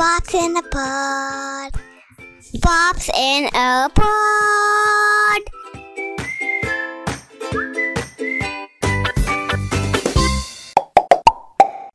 [0.00, 1.72] Pops in a pod.
[2.62, 5.42] Pops in a pod.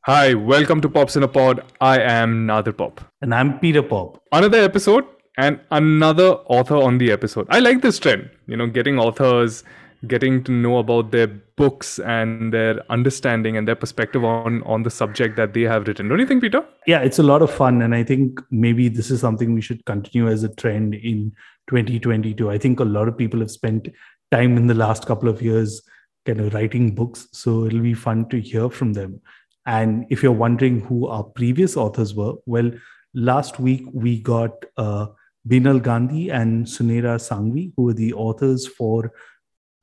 [0.06, 1.64] Hi, welcome to Pops in a Pod.
[1.82, 3.02] I am Nadir Pop.
[3.24, 4.22] And I'm Peter Pop.
[4.32, 5.06] Another episode
[5.40, 7.48] and another author on the episode.
[7.50, 9.64] I like this trend, you know, getting authors,
[10.08, 14.90] getting to know about their books and their understanding and their perspective on on the
[14.90, 16.08] subject that they have written.
[16.08, 16.64] Don't you think, Peter?
[16.88, 17.82] Yeah, it's a lot of fun.
[17.82, 21.34] And I think maybe this is something we should continue as a trend in
[21.70, 22.50] 2022.
[22.50, 23.88] I think a lot of people have spent
[24.32, 25.82] time in the last couple of years
[26.26, 27.28] kind of writing books.
[27.32, 29.22] So it'll be fun to hear from them.
[29.66, 32.72] And if you're wondering who our previous authors were, well,
[33.14, 35.08] last week we got uh,
[35.48, 39.12] Binal Gandhi and Sunera Sangvi, who were the authors for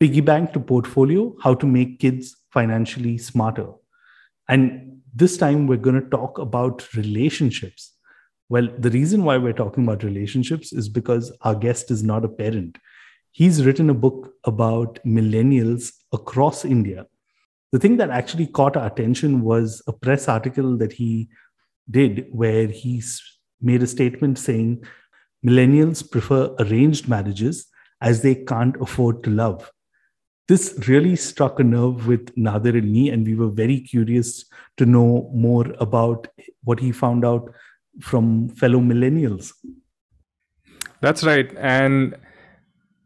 [0.02, 3.68] Piggy Bank to Portfolio How to Make Kids Financially Smarter.
[4.48, 7.94] And this time we're going to talk about relationships.
[8.48, 12.28] Well, the reason why we're talking about relationships is because our guest is not a
[12.28, 12.78] parent.
[13.30, 17.06] He's written a book about millennials across India
[17.72, 21.30] the thing that actually caught our attention was a press article that he
[21.90, 23.02] did where he
[23.60, 24.84] made a statement saying
[25.44, 27.66] millennials prefer arranged marriages
[28.02, 29.70] as they can't afford to love.
[30.48, 34.44] This really struck a nerve with Nadir and me, and we were very curious
[34.76, 36.26] to know more about
[36.64, 37.52] what he found out
[38.00, 39.52] from fellow millennials.
[41.00, 41.52] That's right.
[41.58, 42.16] And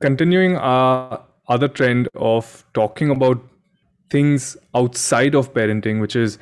[0.01, 3.43] continuing our other trend of talking about
[4.11, 6.39] things outside of parenting which is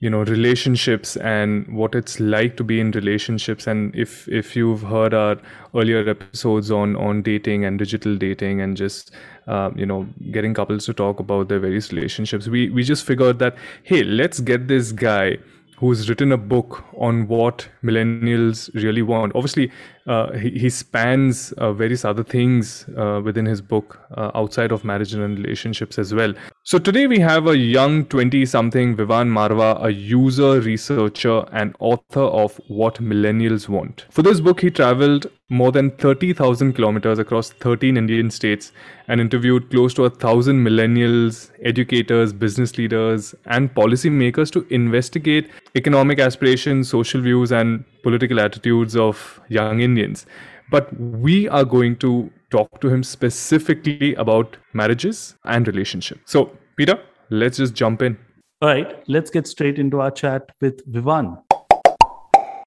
[0.00, 4.82] you know relationships and what it's like to be in relationships and if if you've
[4.82, 5.36] heard our
[5.74, 9.12] earlier episodes on on dating and digital dating and just
[9.54, 13.38] uh, you know getting couples to talk about their various relationships we we just figured
[13.38, 15.36] that hey let's get this guy
[15.80, 19.34] who's written a book on what millennials really want.
[19.34, 19.72] Obviously,
[20.06, 24.82] uh, he, he, spans uh, various other things uh, within his book uh, outside of
[24.82, 26.32] marriage and relationships as well.
[26.62, 32.58] So today we have a young 20-something Vivan Marwaha, a user, researcher, and author of
[32.68, 34.06] What Millennials Want.
[34.10, 38.72] For this book, he traveled more than 30,000 kilometers across 13 Indian states
[39.08, 46.20] and interviewed close to a thousand millennials, educators, business leaders, and policymakers to investigate economic
[46.20, 50.26] aspirations, social views, and political attitudes of young Indians.
[50.70, 56.20] But we are going to talk to him specifically about marriages and relationships.
[56.26, 57.00] So, Peter,
[57.30, 58.18] let's just jump in.
[58.62, 61.38] All right, let's get straight into our chat with Vivan.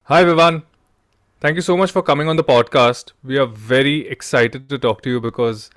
[0.04, 0.62] Hi, Vivan.
[1.40, 3.12] Thank you so much for coming on the podcast.
[3.22, 5.70] We are very excited to talk to you because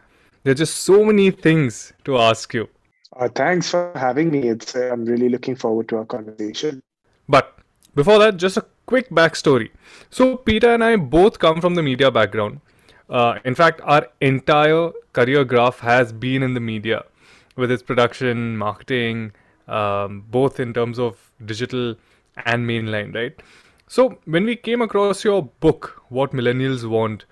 [0.44, 2.68] there are just so many things to ask you.
[3.16, 4.48] Uh, thanks for having me.
[4.50, 6.82] It's uh, I'm really looking forward to our conversation.
[7.28, 7.58] But
[7.96, 9.70] before that, just a quick backstory.
[10.10, 12.62] So Peter and I both come from the media background.
[13.10, 17.04] Uh, in fact, our entire career graph has been in the media,
[17.56, 19.32] with its production, marketing,
[19.68, 21.96] um, both in terms of digital
[22.46, 23.42] and mainline, right?
[23.88, 27.26] So when we came across your book, What Millennials Want,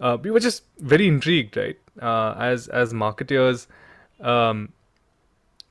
[0.00, 1.78] uh, we were just very intrigued, right?
[2.00, 3.68] Uh, as as marketers,
[4.20, 4.72] um,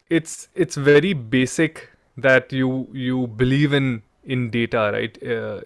[0.09, 5.23] it's it's very basic that you you believe in in data, right?
[5.23, 5.61] Uh,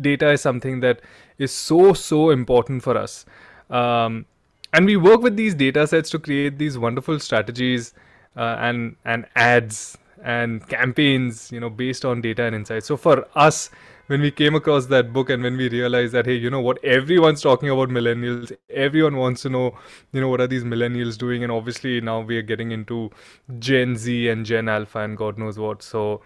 [0.00, 1.00] data is something that
[1.38, 3.24] is so so important for us,
[3.70, 4.26] um,
[4.72, 7.94] and we work with these data sets to create these wonderful strategies
[8.36, 12.86] uh, and and ads and campaigns, you know, based on data and insights.
[12.86, 13.70] So for us,
[14.08, 16.82] when we came across that book and when we realized that hey you know what?
[16.84, 18.52] Everyone's talking about millennials.
[18.68, 19.78] Everyone wants to know
[20.12, 21.44] you know what are these millennials doing?
[21.44, 23.10] And obviously now we are getting into
[23.58, 25.82] gen z and gen alpha and god knows what.
[25.82, 26.22] So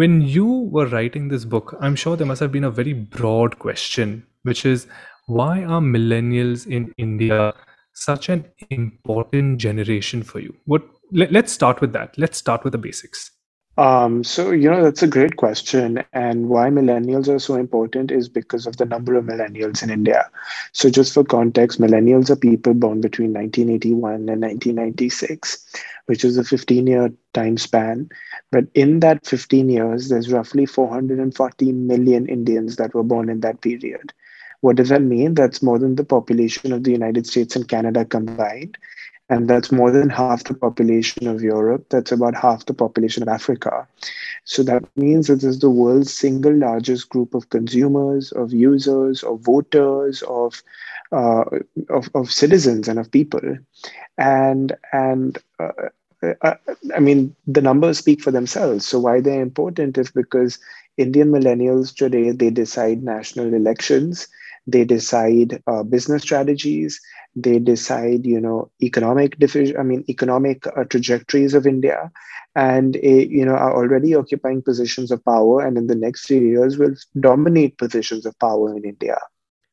[0.00, 3.58] when you were writing this book i'm sure there must have been a very broad
[3.58, 4.86] question which is
[5.26, 7.52] why are millennials in india
[7.98, 10.54] such an important generation for you?
[10.66, 10.82] What
[11.12, 12.16] let, let's start with that.
[12.18, 13.30] Let's start with the basics
[13.78, 16.02] um, so, you know, that's a great question.
[16.12, 20.28] And why millennials are so important is because of the number of millennials in India.
[20.72, 25.64] So, just for context, millennials are people born between 1981 and 1996,
[26.06, 28.08] which is a 15 year time span.
[28.50, 33.60] But in that 15 years, there's roughly 440 million Indians that were born in that
[33.60, 34.12] period.
[34.60, 35.34] What does that mean?
[35.34, 38.76] That's more than the population of the United States and Canada combined
[39.30, 41.86] and that's more than half the population of Europe.
[41.90, 43.86] That's about half the population of Africa.
[44.44, 49.40] So that means this is the world's single largest group of consumers, of users, of
[49.40, 50.62] voters, of
[51.12, 51.44] uh,
[51.88, 53.58] of, of citizens and of people,
[54.16, 55.38] and and.
[55.58, 55.88] Uh,
[56.42, 56.54] uh,
[56.96, 58.84] I mean, the numbers speak for themselves.
[58.84, 60.58] So why they're important is because
[60.96, 64.26] Indian millennials today, they decide national elections,
[64.68, 67.00] they decide uh, business strategies,
[67.34, 72.12] they decide, you know, economic division, I mean, economic uh, trajectories of India,
[72.54, 73.00] and, uh,
[73.36, 76.94] you know, are already occupying positions of power, and in the next few years will
[77.18, 79.18] dominate positions of power in India.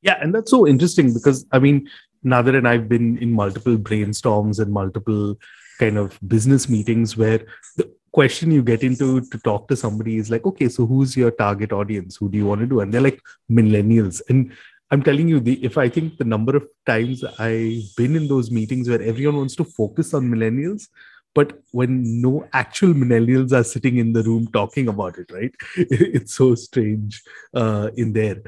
[0.02, 1.90] Yeah, and that's so interesting because, I mean,
[2.24, 5.36] Nader and I've been in multiple brainstorms and multiple
[5.80, 7.42] kind of business meetings where
[7.76, 11.32] the question you get into to talk to somebody is like, okay, so who's your
[11.32, 12.16] target audience?
[12.16, 12.80] Who do you want to do?
[12.80, 13.20] And they're like
[13.52, 14.22] millennials.
[14.30, 14.54] And
[14.92, 18.52] I'm telling you, the if I think the number of times I've been in those
[18.52, 20.88] meetings where everyone wants to focus on millennials,
[21.34, 25.54] but when no actual millennials are sitting in the room talking about it, right?
[25.78, 27.22] It's so strange
[27.54, 28.42] uh, in there.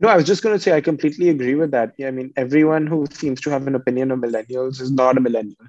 [0.00, 1.94] No, I was just going to say I completely agree with that.
[1.98, 5.20] Yeah, I mean, everyone who seems to have an opinion on millennials is not a
[5.20, 5.56] millennial.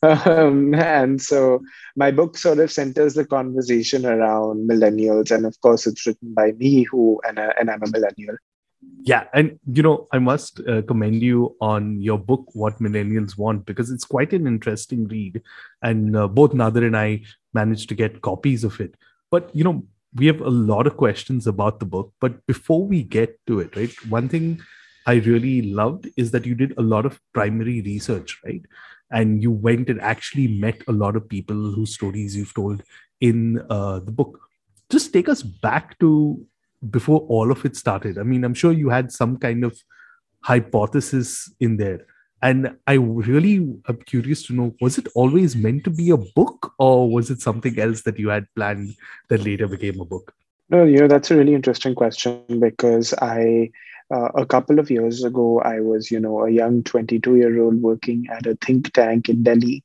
[0.00, 1.60] Um, and so
[1.96, 5.32] my book sort of centers the conversation around millennials.
[5.32, 8.36] And of course, it's written by me, who and, and I'm a millennial.
[9.02, 9.24] Yeah.
[9.34, 13.90] And, you know, I must uh, commend you on your book, What Millennials Want, because
[13.90, 15.42] it's quite an interesting read.
[15.82, 17.22] And uh, both Nader and I
[17.54, 18.94] managed to get copies of it.
[19.30, 19.84] But, you know,
[20.14, 23.74] we have a lot of questions about the book but before we get to it
[23.76, 24.60] right one thing
[25.06, 28.62] i really loved is that you did a lot of primary research right
[29.10, 32.82] and you went and actually met a lot of people whose stories you've told
[33.20, 34.40] in uh, the book
[34.90, 36.44] just take us back to
[36.90, 38.18] before all of it started.
[38.18, 39.78] I mean i'm sure you had some kind of
[40.42, 42.06] hypothesis in there.
[42.40, 43.54] And i really
[43.88, 47.40] am curious to know was it always meant to be a book or was it
[47.40, 48.94] something else that you had planned
[49.28, 50.32] that later became a book?
[50.70, 53.70] No you know that's a really interesting question because i
[54.14, 57.82] uh, a couple of years ago i was you know a young 22 year old
[57.82, 59.82] working at a think tank in delhi.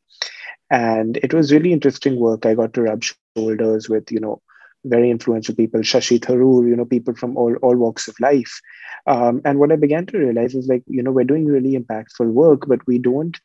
[0.69, 2.47] And it was really interesting work.
[2.47, 4.41] I got to rub shoulders with you know
[4.85, 8.59] very influential people, Shashi Tharoor, you know, people from all, all walks of life.
[9.07, 12.27] Um, and what I began to realize is like, you know, we're doing really impactful
[12.27, 13.37] work, but we don't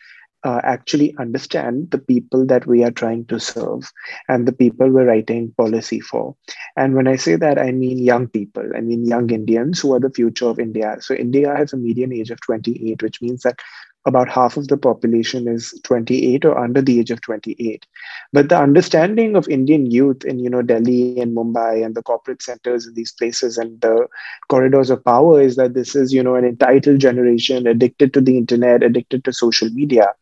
[0.45, 3.91] uh, actually understand the people that we are trying to serve
[4.29, 6.37] and the people we're writing policy for.
[6.77, 10.01] And when I say that, I mean young people, I mean young Indians who are
[10.01, 10.97] the future of India.
[11.01, 13.61] So India has a median age of 28, which means that
[14.09, 17.87] about half of the population is 28 or under the age of 28
[18.33, 22.43] but the understanding of indian youth in you know delhi and mumbai and the corporate
[22.43, 24.07] centers in these places and the
[24.49, 28.37] corridors of power is that this is you know an entitled generation addicted to the
[28.37, 30.13] internet addicted to social media.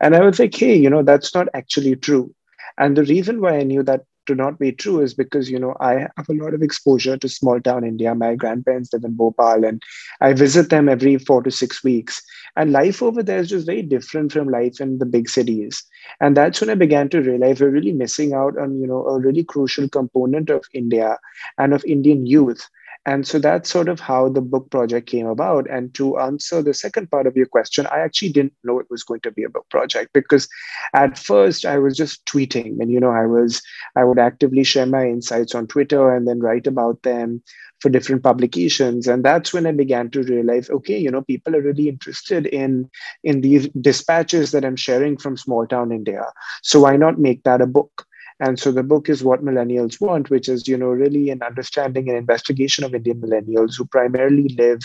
[0.00, 2.34] And i was like hey you know that's not actually true.
[2.78, 5.74] And the reason why i knew that to not be true is because you know
[5.80, 8.14] I have a lot of exposure to small town India.
[8.14, 9.82] My grandparents live in Bhopal, and
[10.20, 12.22] I visit them every four to six weeks.
[12.56, 15.82] And life over there is just very different from life in the big cities.
[16.20, 19.18] And that's when I began to realize we're really missing out on you know a
[19.20, 21.18] really crucial component of India
[21.58, 22.68] and of Indian youth
[23.06, 25.68] and so that's sort of how the book project came about.
[25.68, 29.02] And to answer the second part of your question, I actually didn't know it was
[29.02, 30.48] going to be a book project because
[30.94, 32.80] at first I was just tweeting.
[32.80, 33.60] And, you know, I was,
[33.94, 37.42] I would actively share my insights on Twitter and then write about them
[37.80, 39.06] for different publications.
[39.06, 42.88] And that's when I began to realize, okay, you know, people are really interested in,
[43.22, 46.24] in these dispatches that I'm sharing from small town India.
[46.62, 48.06] So why not make that a book?
[48.40, 52.08] And so the book is what millennials want, which is, you know, really an understanding
[52.08, 54.80] and investigation of Indian millennials who primarily live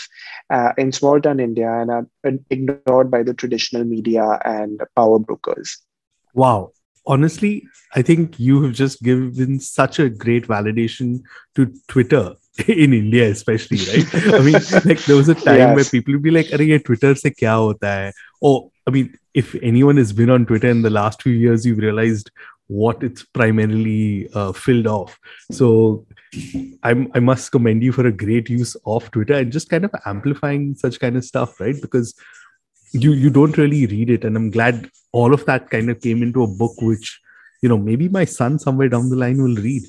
[0.50, 2.06] uh, in small town India and are
[2.50, 5.78] ignored by the traditional media and power brokers.
[6.34, 6.72] Wow.
[7.06, 7.66] Honestly,
[7.96, 11.22] I think you have just given such a great validation
[11.56, 12.36] to Twitter
[12.68, 14.34] in India, especially, right?
[14.34, 14.52] I mean,
[14.84, 15.76] like there was a time yes.
[15.76, 19.54] where people would be like, "Are Twitter se kya hota hai?" Or I mean, if
[19.62, 22.30] anyone has been on Twitter in the last few years, you've realized
[22.70, 25.18] what it's primarily uh, filled off.
[25.50, 26.06] So
[26.84, 29.92] I'm, I must commend you for a great use of Twitter and just kind of
[30.06, 31.74] amplifying such kind of stuff, right?
[31.80, 32.14] Because
[32.92, 36.22] you you don't really read it, and I'm glad all of that kind of came
[36.22, 37.20] into a book, which
[37.60, 39.82] you know maybe my son somewhere down the line will read.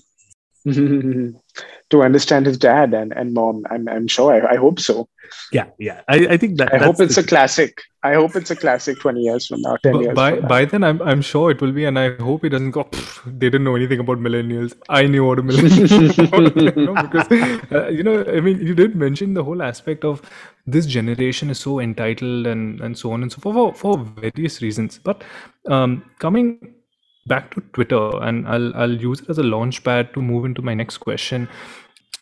[1.91, 3.65] to understand his dad and, and mom.
[3.69, 4.33] I'm, I'm sure.
[4.33, 5.07] I, I hope so.
[5.51, 6.01] Yeah, yeah.
[6.07, 6.73] I, I think that.
[6.73, 7.81] I hope it's a classic.
[8.03, 11.01] I hope it's a classic 20 years from now, 10 years by, By then, I'm,
[11.01, 11.85] I'm sure it will be.
[11.85, 12.87] And I hope he doesn't go,
[13.25, 14.73] they didn't know anything about millennials.
[14.89, 15.87] I knew what a millennial
[16.77, 17.31] you know, because,
[17.71, 20.21] uh, you know, I mean, you did mention the whole aspect of
[20.67, 24.61] this generation is so entitled and, and so on and so forth for, for various
[24.61, 24.99] reasons.
[24.99, 25.23] But
[25.67, 26.75] um, coming
[27.27, 30.61] back to Twitter, and I'll I'll use it as a launch pad to move into
[30.61, 31.47] my next question.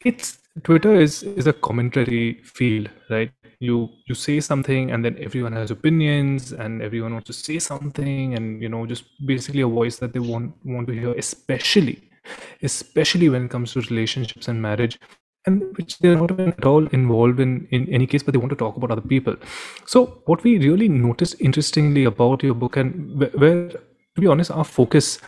[0.05, 3.31] It's Twitter is is a commentary field, right?
[3.59, 8.35] You you say something, and then everyone has opinions, and everyone wants to say something,
[8.35, 12.09] and you know, just basically a voice that they want want to hear, especially
[12.61, 14.99] especially when it comes to relationships and marriage
[15.45, 18.55] and which they're not at all involved in in any case but they want to
[18.55, 19.35] talk about other people
[19.85, 23.71] so what we really noticed interestingly about your book and where
[24.19, 25.19] to be honest our focus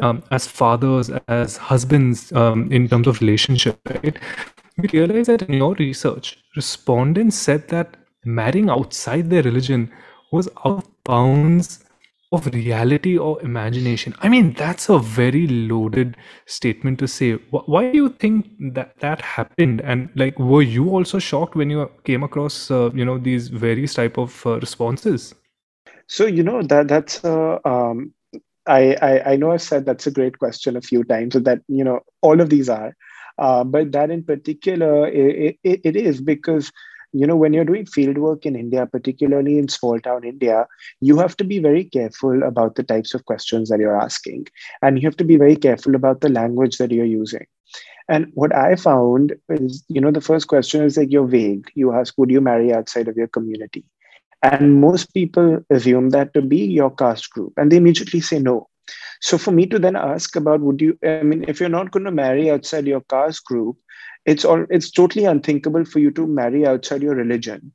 [0.00, 4.18] um, as fathers as husbands um, in terms of relationship right?
[4.76, 9.92] We realized that in your research respondents said that marrying outside their religion
[10.32, 11.84] was out of bounds
[12.32, 14.14] of reality or imagination.
[14.20, 16.16] I mean that's a very loaded
[16.46, 17.32] statement to say.
[17.50, 19.80] Why do you think that that happened?
[19.82, 23.94] And like were you also shocked when you came across uh, you know these various
[23.94, 25.34] type of uh, responses?
[26.06, 28.14] So you know that that's uh, um,
[28.66, 31.84] I, I i know i've said that's a great question a few times that you
[31.84, 32.96] know all of these are.
[33.38, 36.70] Uh, but that in particular it, it, it is because
[37.12, 40.66] you know when you're doing field work in india particularly in small town india
[41.00, 44.46] you have to be very careful about the types of questions that you're asking
[44.82, 47.46] and you have to be very careful about the language that you're using.
[48.08, 51.70] And what i found is you know the first question is like you're vague.
[51.74, 53.84] You ask would you marry outside of your community
[54.42, 58.68] and most people assume that to be your caste group and they immediately say no.
[59.20, 62.04] So for me to then ask about would you i mean if you're not going
[62.04, 63.76] to marry outside your caste group
[64.26, 67.72] it's all it's totally unthinkable for you to marry outside your religion.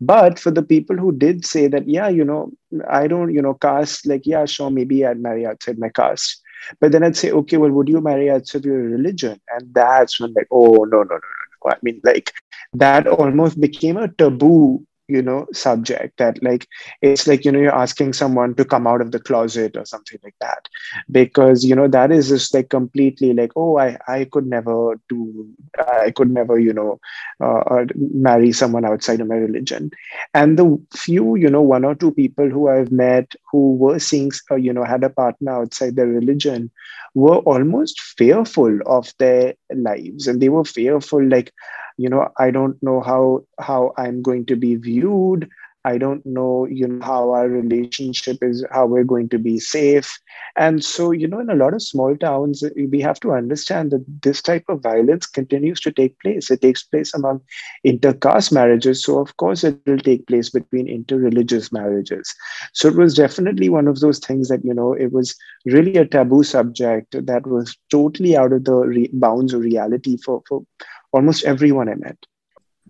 [0.00, 2.50] But for the people who did say that yeah you know
[2.88, 6.42] i don't you know caste like yeah sure maybe i'd marry outside my caste.
[6.80, 9.40] But then i'd say okay well would you marry outside your religion?
[9.48, 11.70] And that's when like oh no no no no, no.
[11.72, 12.32] i mean like
[12.74, 16.66] that almost became a taboo you know subject that like
[17.02, 20.18] it's like you know you're asking someone to come out of the closet or something
[20.22, 20.68] like that.
[21.10, 25.46] Because you know that is just like completely like oh i i could never do
[25.78, 27.00] i could never you know
[27.40, 29.90] uh, uh, marry someone outside of my religion.
[30.34, 34.30] And the few you know one or two people who i've met who were seeing
[34.50, 36.70] uh, you know had a partner outside their religion
[37.14, 40.26] were almost fearful of their lives.
[40.26, 41.52] And they were fearful like
[41.98, 45.48] you know i don't know how how i'm going to be viewed
[45.84, 50.18] I don't know, you know, how our relationship is, how we're going to be safe.
[50.56, 54.04] And so, you know, in a lot of small towns, we have to understand that
[54.22, 56.50] this type of violence continues to take place.
[56.50, 57.40] It takes place among
[57.86, 59.02] intercaste marriages.
[59.02, 62.34] So, of course, it will take place between interreligious marriages.
[62.74, 66.04] So, it was definitely one of those things that, you know, it was really a
[66.04, 70.64] taboo subject that was totally out of the re- bounds of reality for, for
[71.12, 72.16] almost everyone I met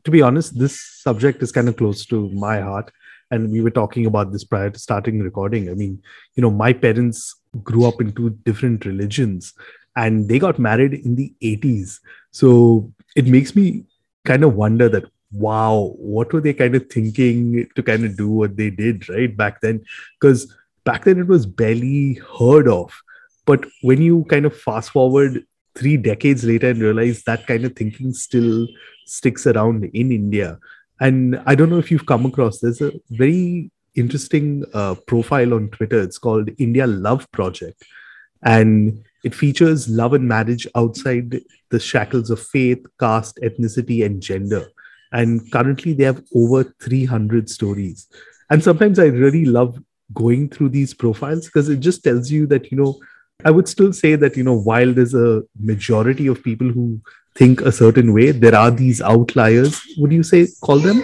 [0.05, 2.91] to be honest, this subject is kind of close to my heart.
[3.31, 5.69] And we were talking about this prior to starting recording.
[5.69, 6.03] I mean,
[6.35, 9.53] you know, my parents grew up in two different religions
[9.97, 11.99] and they got married in the 80s.
[12.31, 13.85] So it makes me
[14.25, 18.31] kind of wonder that, wow, what were they kind of thinking to kind of do
[18.31, 19.37] what they did, right?
[19.37, 19.85] Back then?
[20.19, 22.99] Because back then it was barely heard of.
[23.45, 25.45] But when you kind of fast forward
[25.75, 28.67] three decades later and realize that kind of thinking still
[29.07, 30.59] sticks around in India.
[31.01, 35.69] And I don't know if you've come across, there's a very interesting uh, profile on
[35.71, 36.01] Twitter.
[36.01, 37.83] It's called India Love Project.
[38.43, 44.69] And it features love and marriage outside the shackles of faith, caste, ethnicity, and gender.
[45.13, 48.09] And currently, they have over 300 stories.
[48.51, 49.79] And sometimes I really love
[50.15, 52.99] going through these profiles because it just tells you that, you know,
[53.45, 57.01] I would still say that, you know, while there's a majority of people who
[57.37, 59.81] think a certain way, there are these outliers.
[59.99, 61.03] Would you say, call them?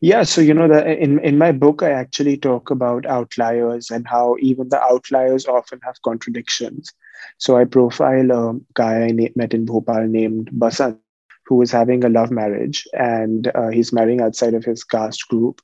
[0.00, 4.06] Yeah, so you know that in in my book, I actually talk about outliers and
[4.06, 6.92] how even the outliers often have contradictions.
[7.38, 10.98] So I profile a guy I met in Bhopal named Basant,
[11.46, 15.60] who was having a love marriage, and uh, he's marrying outside of his caste group.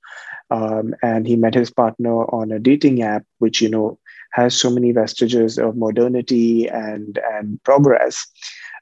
[0.51, 3.99] Um, and he met his partner on a dating app, which you know
[4.35, 8.27] has so many vestiges of modernity and and progress.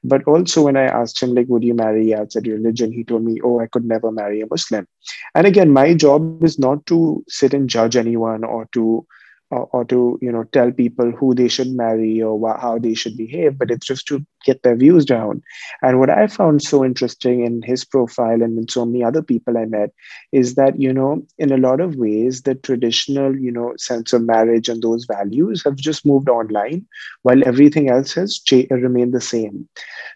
[0.03, 2.91] But also, when I asked him, like, would you marry outside your religion?
[2.91, 4.85] He told me, oh, I could never marry a Muslim.
[5.33, 9.05] And again, my job is not to sit and judge anyone or to
[9.53, 12.93] or, or to you know tell people who they should marry or wh- how they
[12.93, 15.41] should behave but it's just to get their views down.
[15.81, 19.57] And what i found so interesting in his profile and in so many other people
[19.57, 19.91] i met
[20.31, 24.23] is that you know in a lot of ways the traditional you know sense of
[24.23, 26.85] marriage and those values have just moved online
[27.23, 29.67] while everything else has remained the same.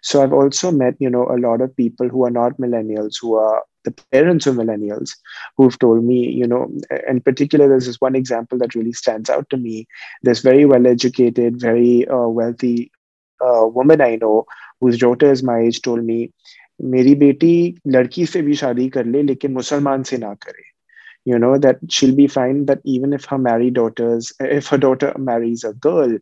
[0.01, 3.35] So i've also met you know a lot of people who are not millennials who
[3.35, 5.00] are the parents of millennials
[5.42, 6.70] who've told me, you know,
[7.08, 9.86] in particular, there's this one example that really stands out to me.
[10.22, 12.90] This very well educated, very uh, wealthy
[13.40, 14.44] uh, woman I know
[14.80, 16.30] whose daughter is my age told me,
[16.82, 20.70] मेरी बेटी लड़की से भी शादी कर ले लेकिन मुसलमान से ना करे
[21.24, 25.12] you know that she'll be fine that even if her married daughters if her daughter
[25.18, 26.16] marries a girl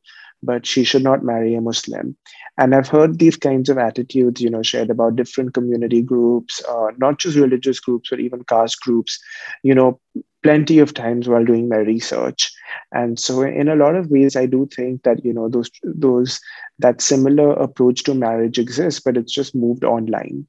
[0.45, 2.15] but she should not marry a Muslim.
[2.57, 6.87] And I've heard these kinds of attitudes, you know, shared about different community groups, uh,
[6.97, 9.19] not just religious groups, but even caste groups,
[9.63, 9.99] you know,
[10.43, 12.53] plenty of times while doing my research.
[12.91, 16.39] And so, in a lot of ways, I do think that you know those those
[16.79, 20.47] that similar approach to marriage exists, but it's just moved online.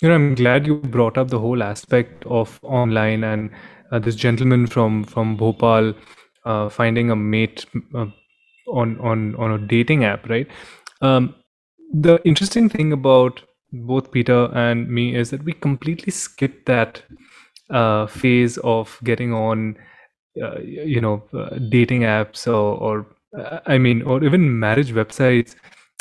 [0.00, 3.50] You know, I'm glad you brought up the whole aspect of online and
[3.90, 5.94] uh, this gentleman from from Bhopal
[6.44, 8.06] uh, finding a mate uh,
[8.68, 10.46] on on on a dating app, right?
[11.00, 11.34] Um,
[11.92, 13.42] the interesting thing about
[13.72, 17.02] both Peter and me is that we completely skip that
[17.70, 19.76] uh, phase of getting on,
[20.42, 23.06] uh, you know, uh, dating apps or, or
[23.66, 25.54] I mean, or even marriage websites,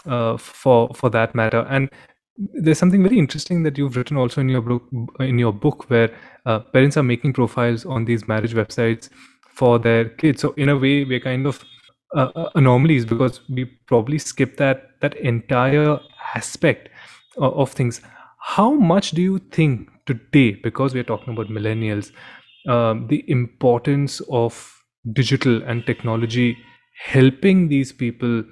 [0.05, 1.65] uh, for for that matter.
[1.69, 1.89] And
[2.37, 4.83] there's something very interesting that you've written also in your book,
[5.19, 6.09] in your book, where
[6.45, 9.09] uh, parents are making profiles on these marriage websites
[9.53, 10.41] for their kids.
[10.41, 11.63] So in a way, we're kind of
[12.15, 15.99] uh, anomalies because we probably skip that that entire
[16.35, 16.89] aspect
[17.37, 18.01] of, of things.
[18.39, 22.11] How much do you think today, because we're talking about millennials,
[22.67, 26.57] um, the importance of digital and technology
[27.03, 28.43] helping these people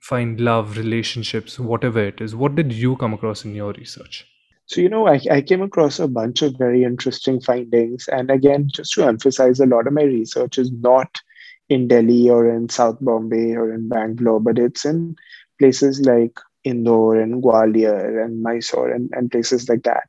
[0.00, 2.34] find love, relationships, whatever it is?
[2.34, 4.26] What did you come across in your research?
[4.66, 8.06] So, you know, I, I came across a bunch of very interesting findings.
[8.08, 11.20] And again, just to emphasize, a lot of my research is not
[11.68, 15.16] in Delhi or in South Bombay or in Bangalore, but it's in
[15.58, 20.04] places like Indore and Gwalior and Mysore and, and places like that.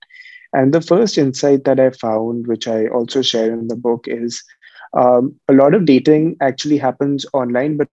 [0.54, 4.44] And the first insight that I found, which I also share in the book, is
[4.94, 7.88] um, a lot of dating actually happens online, but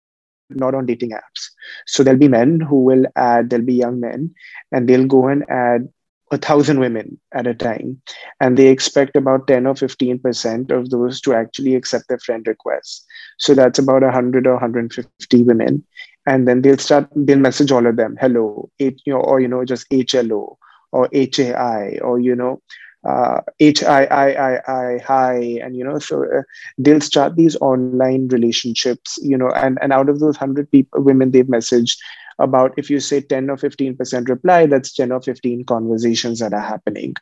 [0.51, 1.51] not on dating apps.
[1.87, 4.35] So there'll be men who will add, there'll be young men,
[4.73, 5.89] and they'll go and add
[6.33, 8.01] a thousand women at a time.
[8.41, 13.05] And they expect about 10 or 15% of those to actually accept their friend requests.
[13.39, 15.85] So that's about 100 or 150 women.
[16.27, 19.47] And then they'll start, they'll message all of them, hello, H, you know, or, you
[19.47, 20.57] know, just HLO
[20.91, 22.61] or HAI or, you know,
[23.07, 26.43] uh, HIII, hi, and you know, so uh,
[26.77, 31.31] they'll start these online relationships, you know, and, and out of those 100 people, women
[31.31, 31.97] they've messaged,
[32.39, 36.61] about if you say 10 or 15% reply that's 10 or 15 conversations that are
[36.61, 37.15] happening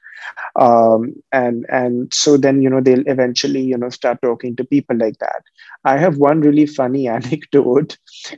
[0.57, 4.97] um, and and so then you know they'll eventually you know start talking to people
[4.97, 5.43] like that
[5.85, 7.97] i have one really funny anecdote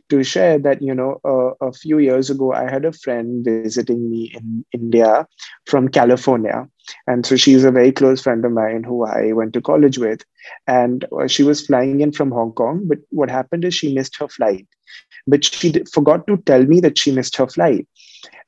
[0.09, 4.11] to share that you know uh, a few years ago i had a friend visiting
[4.11, 5.27] me in india
[5.67, 6.67] from california
[7.07, 10.23] and so she's a very close friend of mine who I went to college with.
[10.67, 12.85] And uh, she was flying in from Hong Kong.
[12.87, 14.67] But what happened is she missed her flight
[15.27, 17.87] but she did, forgot to tell me that she missed her flight.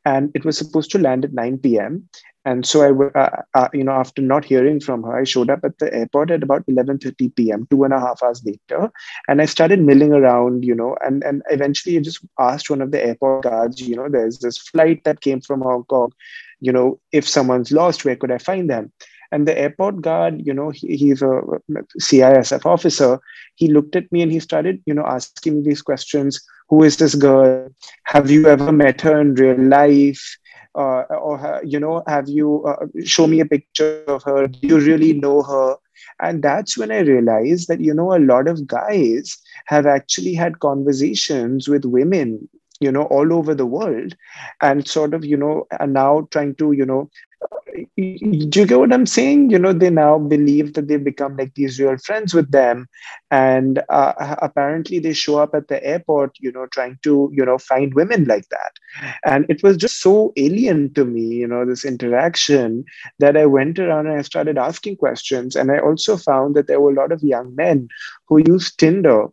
[0.04, 2.08] And it was supposed to land at 9 p.m
[2.48, 5.64] and so i uh, uh, you know after not hearing from her i showed up
[5.68, 8.90] at the airport at about 11.30 p.m two and a half hours later.
[9.28, 12.90] And i started milling around you know and, and eventually i just asked one of
[12.92, 16.12] the airport guards you know there's this flight that came from hong kong.
[16.60, 18.92] You know if someone's lost where could i find them
[19.30, 21.42] and the airport guard, you know, he, he's a
[22.00, 23.20] CISF officer.
[23.56, 26.40] He looked at me and he started, you know, asking me these questions.
[26.68, 27.68] Who is this girl?
[28.04, 30.38] Have you ever met her in real life?
[30.74, 34.46] Uh, or, you know, have you, uh, show me a picture of her.
[34.46, 35.76] Do you really know her?
[36.20, 39.36] And that's when I realized that, you know, a lot of guys
[39.66, 42.48] have actually had conversations with women
[42.80, 44.14] you know all over the world
[44.62, 47.10] and sort of you know are now trying to you know
[47.96, 49.50] do you get what I'm saying?
[49.50, 52.88] You know, they now believe that they've become like these real friends with them.
[53.30, 57.58] And uh, apparently they show up at the airport, you know, trying to, you know,
[57.58, 58.72] find women like that.
[59.24, 62.84] And it was just so alien to me, you know, this interaction
[63.18, 65.54] that I went around and I started asking questions.
[65.54, 67.88] And I also found that there were a lot of young men
[68.26, 69.26] who used Tinder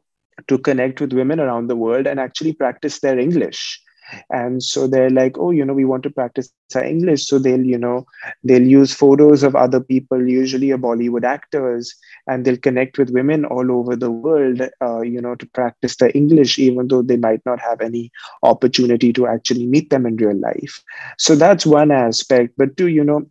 [0.48, 3.82] to connect with women around the world and actually practice their English
[4.30, 7.28] and so they're like oh you know we want to practice our english.
[7.28, 8.06] So they'll you know
[8.44, 11.94] they'll use photos of other people usually a bollywood actors
[12.28, 16.12] and they'll connect with women all over the world uh, you know to practice their
[16.16, 18.12] english even though they might not have any
[18.44, 20.82] opportunity to actually meet them in real life.
[21.18, 22.54] So that's one aspect.
[22.58, 23.26] But two you know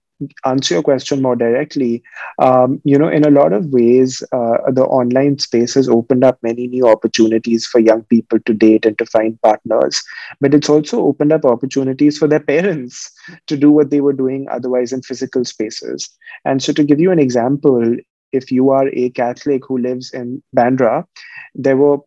[0.44, 2.02] answer your question more directly,
[2.38, 6.38] um, you know, in a lot of ways, uh, the online space has opened up
[6.42, 10.02] many new opportunities for young people to date and to find partners.
[10.40, 13.10] But it's also opened up opportunities for their parents
[13.46, 16.08] to do what they were doing otherwise in physical spaces.
[16.44, 17.96] And so, to give you an example,
[18.32, 21.04] if you are a Catholic who lives in Bandra,
[21.54, 21.98] there were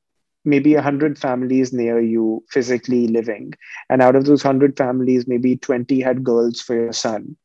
[0.43, 3.53] maybe 100 families near you physically living.
[3.89, 7.35] And out of those 100 families, maybe 20 had girls for your son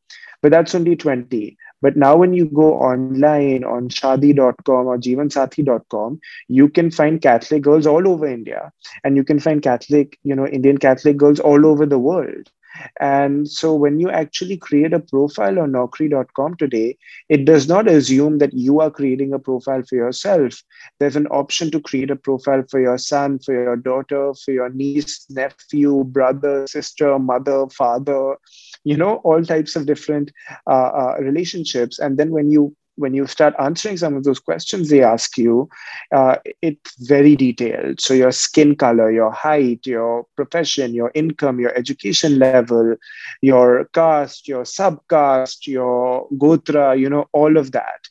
[0.43, 6.69] but that's only 20 But now when you go online on shaadi.com or jeevansathi.com, you
[6.69, 8.71] can find Catholic girls all over India
[9.03, 12.51] and you can find Catholic, you know, Indian Catholic girls all over the world.
[12.99, 16.97] And so when you actually create a profile on Naukri.com today,
[17.29, 20.63] it does not assume that you are creating a profile for yourself.
[20.99, 24.69] There's an option to create a profile for your son, for your daughter, for your
[24.69, 28.35] niece, nephew, brother, sister, mother, father,
[28.83, 30.31] you know, all types of different
[30.67, 31.99] uh, uh, relationships.
[31.99, 35.67] And then when you when you start answering some of those questions they ask you,
[36.15, 37.99] uh, it's very detailed.
[37.99, 42.95] So your skin color, your height, your profession, your income, your education level,
[43.41, 48.07] your caste, your subcaste, your gotra, you know, all of that.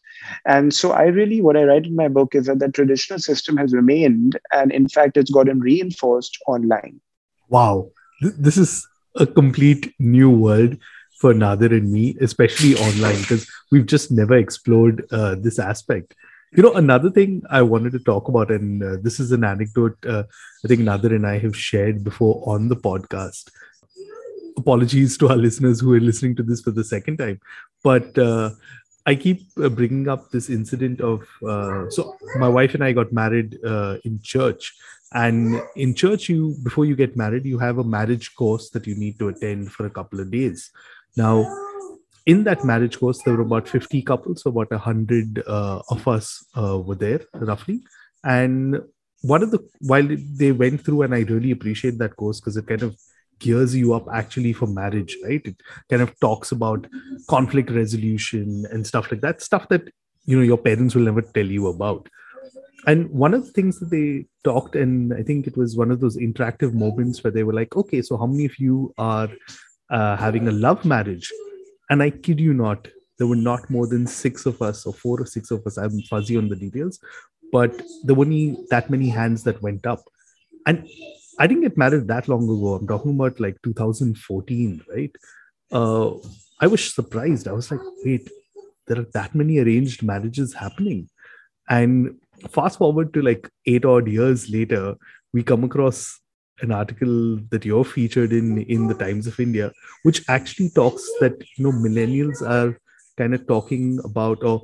[0.47, 3.57] And so I really, what I write in my book is that the traditional system
[3.57, 7.01] has remained, and in fact, it's gotten reinforced online.
[7.49, 10.77] Wow, this is a complete new world
[11.23, 16.15] for Nadir and me, especially online, because we've just never explored uh, this aspect.
[16.55, 19.97] You know, another thing I wanted to talk about, and uh, this is an anecdote
[20.05, 20.25] uh,
[20.65, 23.51] I think Nadir and I have shared before on the podcast.
[24.59, 27.41] Apologies to our listeners who are listening to this for the second time,
[27.83, 28.51] but uh,
[29.07, 33.13] I keep uh, bringing up this incident of uh, so my wife and I got
[33.13, 33.55] married
[34.05, 34.75] in church,
[35.15, 38.95] and in church you before you get married you have a marriage course that you
[38.95, 40.71] need to attend for a couple of days
[41.17, 41.47] now,
[42.25, 46.45] in that marriage course, there were about 50 couples, so about 100 uh, of us
[46.57, 47.83] uh, were there roughly.
[48.25, 48.81] And
[49.23, 52.67] one of the, while they went through, and I really appreciate that course because it
[52.67, 52.97] kind of
[53.39, 55.43] gears you up actually for marriage, right?
[55.45, 56.87] It kind of talks about
[57.29, 59.89] conflict resolution and stuff like that, stuff that,
[60.25, 62.09] you know, your parents will never tell you about.
[62.87, 66.01] And one of the things that they talked, and I think it was one of
[66.01, 69.29] those interactive moments where they were like, okay, so how many of you are
[69.93, 71.31] uh, having a love marriage.
[71.91, 75.21] And I kid you not, there were not more than six of us, or four
[75.21, 75.77] or six of us.
[75.77, 76.99] I'm fuzzy on the details,
[77.53, 80.03] but there were only that many hands that went up.
[80.67, 80.89] And
[81.39, 82.75] I didn't get married that long ago.
[82.75, 85.15] I'm talking about like 2014, right?
[85.71, 86.15] Uh,
[86.61, 87.47] I was surprised.
[87.47, 88.29] I was like, wait,
[88.87, 91.09] there are that many arranged marriages happening.
[91.69, 92.19] And
[92.51, 94.97] fast forward to like eight odd years later,
[95.33, 96.21] we come across
[96.61, 101.35] an article that you're featured in in the Times of India, which actually talks that
[101.57, 102.79] you know millennials are
[103.17, 104.63] kind of talking about or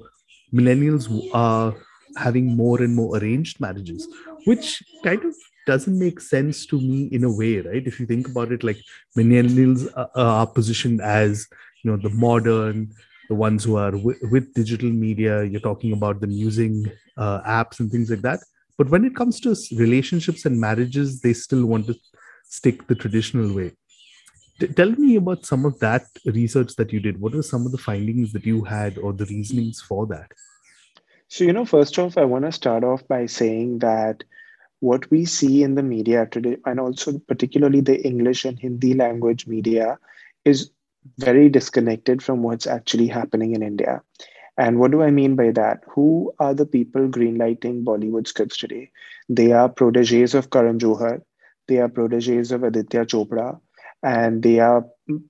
[0.53, 1.75] millennials are
[2.17, 4.09] having more and more arranged marriages,
[4.45, 5.35] which kind of
[5.67, 7.87] doesn't make sense to me in a way, right?
[7.87, 8.79] If you think about it, like
[9.17, 11.47] millennials are, are positioned as
[11.83, 12.95] you know the modern,
[13.29, 15.45] the ones who are w- with digital media.
[15.45, 18.41] You're talking about them using uh, apps and things like that
[18.79, 21.97] but when it comes to relationships and marriages, they still want to
[22.45, 23.73] stick the traditional way.
[24.61, 27.21] T- tell me about some of that research that you did.
[27.21, 30.31] What were some of the findings that you had or the reasonings for that?
[31.27, 34.23] So, you know, first off, I want to start off by saying that
[34.79, 39.49] what we see in the media today, and also particularly the English and Hindi language
[39.49, 39.99] media,
[40.45, 40.71] is
[41.19, 44.03] very disconnected from what's actually happening in India.
[44.57, 45.85] And what do I mean by that?
[45.95, 48.91] Who are the people greenlighting Bollywood scripts today?
[49.29, 51.23] They are proteges of Karan Johar.
[51.69, 53.61] They are proteges of Aditya Chopra.
[54.03, 54.85] And they are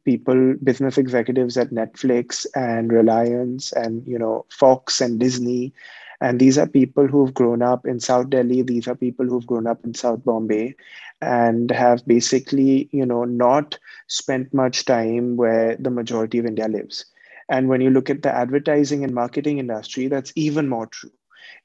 [0.05, 5.73] people, business executives at Netflix and Reliance and, you know, Fox and Disney.
[6.21, 8.63] And these are people who've grown up in South Delhi.
[8.63, 10.77] These are people who've grown up in South Bombay
[11.21, 13.79] and have basically, you know, not
[14.09, 17.05] spent much time where the majority of India lives
[17.49, 21.11] and when you look at the advertising and marketing industry, that's even more true.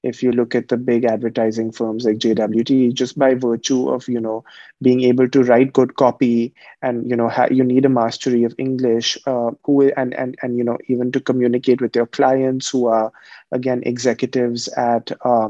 [0.04, 4.20] If you look at the big advertising firms like JWT, just by virtue of you
[4.20, 4.44] know
[4.82, 8.56] being able to write good copy, and you know ha- you need a mastery of
[8.58, 12.88] English, uh, who and and and you know even to communicate with your clients who
[12.88, 13.12] are
[13.52, 15.50] again executives at uh,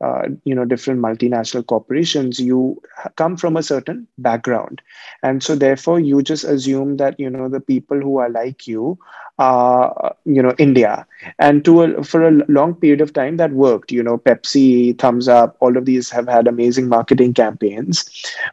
[0.00, 2.80] uh, you know different multinational corporations you
[3.16, 4.80] come from a certain background
[5.22, 8.98] and so therefore you just assume that you know the people who are like you
[9.38, 11.06] uh, you know India,
[11.38, 13.90] and to a, for a long period of time that worked.
[13.90, 18.04] You know, Pepsi, Thums Up, all of these have had amazing marketing campaigns,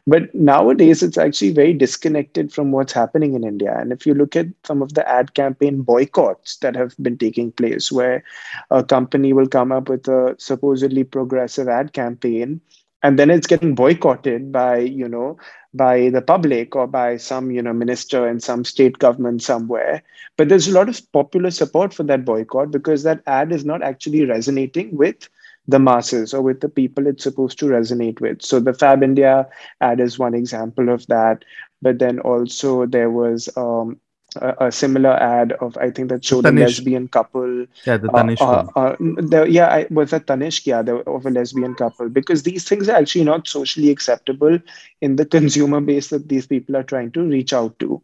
[0.08, 3.76] but nowadays it's actually very disconnected from what's happening in India.
[3.78, 7.52] And if you look at some of the ad campaign boycotts that have been taking
[7.52, 8.24] place, where
[8.72, 12.62] a company will come up with a supposedly progressive ad campaign
[13.04, 15.38] and then it's getting boycotted by you know
[15.74, 20.04] by the public or by some you know minister in some state government somewhere.
[20.38, 23.82] But there's a lot of popular support for that boycott because that ad is not
[23.82, 25.30] actually resonating with
[25.68, 28.42] the masses or with the people it's supposed to resonate with.
[28.42, 29.48] So the Fabindia
[29.80, 31.46] ad is one example of that.
[31.82, 34.00] But then also there was um,
[34.36, 37.66] a, a similar ad of I think that showed a lesbian couple.
[37.86, 38.72] Yeah, the Uh, Tanish uh, one.
[38.76, 40.66] uh, the, yeah, I, was that Tanishq?
[40.66, 44.60] Yeah, the, of a lesbian couple because these things are actually not socially acceptable
[45.02, 48.02] in the consumer base that these people are trying to reach out to.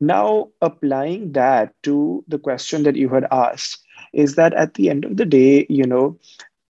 [0.00, 5.04] Now, applying that to the question that you had asked is that at the end
[5.04, 6.18] of the day, you know,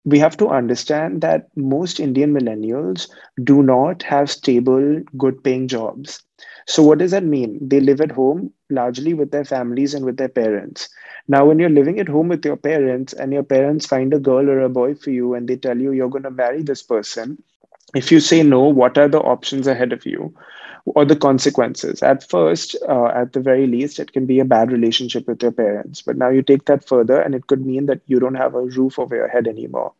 [0.06, 3.08] we have to understand that most Indian millennials
[3.44, 6.24] do not have stable, good paying jobs.
[6.68, 7.58] So, what does that mean?
[7.62, 10.90] They live at home largely with their families and with their parents.
[11.28, 14.50] Now, when you're living at home with your parents and your parents find a girl
[14.50, 17.42] or a boy for you and they tell you you're going to marry this person,
[17.96, 20.34] if you say no, what are the options ahead of you?
[20.86, 22.04] or the consequences.
[22.04, 25.52] At first, uh, at the very least, it can be a bad relationship with your
[25.52, 26.02] parents.
[26.02, 28.62] But now you take that further, and it could mean that you don't have a
[28.62, 29.94] roof over your head anymore.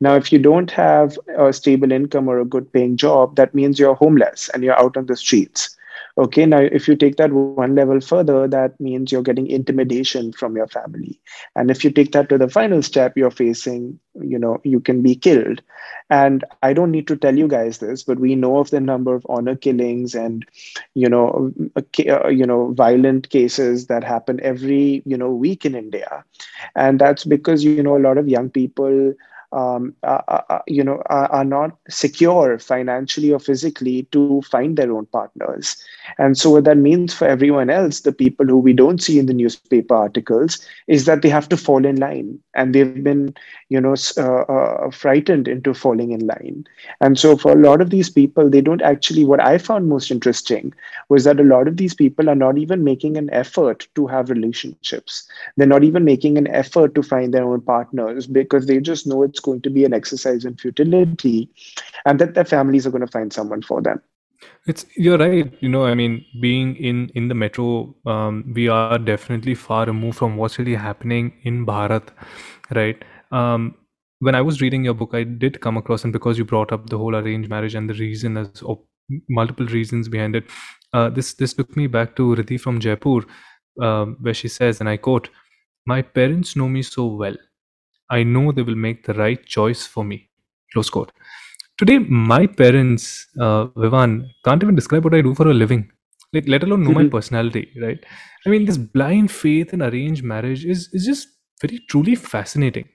[0.00, 3.78] Now, if you don't have a stable income or a good paying job, that means
[3.78, 5.76] you're homeless and you're out on the streets.
[6.20, 10.46] Okay, now if you take that one level further, that means you're getting intimidation from
[10.46, 11.18] your family.
[11.56, 15.02] And if you take that to the final step, you're facing, you know, you can
[15.02, 15.62] be killed.
[16.10, 19.14] And I don't need to tell you guys this, but we know of the number
[19.14, 20.44] of honor killings and,
[20.94, 26.24] you know, uh, you know, violent cases that happen every, you know, week in India.
[26.76, 29.14] And that's because, you know, a lot of young people
[29.52, 34.92] um, uh, uh, you know, are, are, not secure financially or physically to find their
[34.92, 35.76] own partners.
[36.18, 39.26] And so, what that means for everyone else, the people who we don't see in
[39.26, 43.34] the newspaper articles, is that they have to fall in line, and they've been,
[43.70, 46.64] you know, uh, uh, frightened into falling in line.
[47.00, 49.24] And so, for a lot of these people, they don't actually.
[49.24, 50.72] What I found most interesting
[51.08, 54.30] was that a lot of these people are not even making an effort to have
[54.30, 55.28] relationships.
[55.56, 59.24] They're not even making an effort to find their own partners because they just know
[59.24, 61.50] it's going to be an exercise in futility
[62.06, 64.00] and that their families are going to find someone for them.
[64.66, 68.98] It's you're right you know i mean being in in the metro um, we are
[68.98, 72.08] definitely far removed from what's really happening in bharat
[72.74, 73.04] right?
[73.30, 73.74] Um,
[74.20, 76.88] when i was reading your book i did come across and because you brought up
[76.88, 78.62] the whole arranged marriage and the reason as
[79.28, 80.44] multiple reasons behind it
[80.94, 83.20] uh, this this took me back to Riddhi from jaipur
[83.82, 85.30] um, where she says and i quote
[85.86, 87.36] my parents know me so well
[88.10, 90.28] I know they will make the right choice for me.
[90.72, 91.12] Close quote.
[91.78, 95.90] Today, my parents, uh, Vivan, can't even describe what I do for a living,
[96.32, 97.04] like let alone know mm-hmm.
[97.04, 97.98] my personality, right?
[98.46, 101.28] I mean, this blind faith in arranged marriage is is just
[101.62, 102.88] very truly fascinating.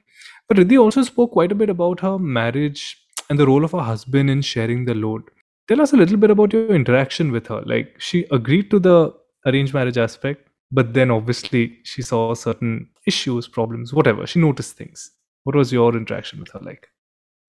[0.48, 2.98] But Riddhi also spoke quite a bit about her marriage
[3.30, 5.24] and the role of her husband in sharing the load.
[5.68, 7.62] Tell us a little bit about your interaction with her.
[7.66, 9.14] Like she agreed to the
[9.48, 14.26] arranged marriage aspect, but then obviously she saw certain issues problems whatever.
[14.28, 15.12] She noticed things.
[15.44, 16.88] What was your interaction with her like?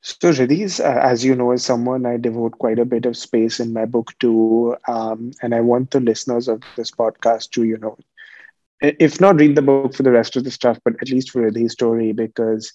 [0.03, 3.59] So Riddhi's, uh, as you know, is someone I devote quite a bit of space
[3.59, 7.79] in my book to, um, and I want the listeners of this podcast to, you
[7.79, 7.99] know,
[8.81, 11.43] if not read the book for the rest of the stuff, but at least for
[11.43, 12.73] Riddhi's story because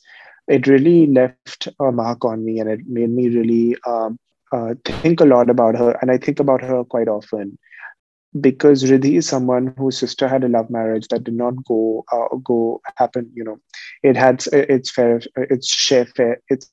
[0.47, 4.19] it really left a mark on me, and it made me really um,
[4.51, 7.57] uh, think a lot about her, and I think about her quite often
[8.39, 12.35] because Riddhi is someone whose sister had a love marriage that did not go uh,
[12.37, 13.29] go happen.
[13.33, 13.59] You know,
[14.03, 16.71] it had its fair its share fair its